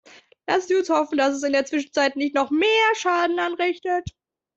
Lassen 0.47 0.67
Sie 0.67 0.75
uns 0.77 0.89
hoffen, 0.89 1.15
dass 1.19 1.35
es 1.35 1.43
in 1.43 1.51
der 1.53 1.65
Zwischenzeit 1.67 2.15
nicht 2.15 2.33
noch 2.33 2.49
mehr 2.49 2.95
Schaden 2.95 3.37
anrichtet. 3.37 4.09